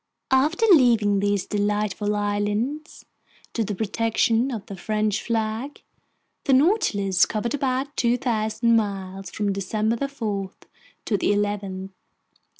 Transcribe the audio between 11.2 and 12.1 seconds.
11th.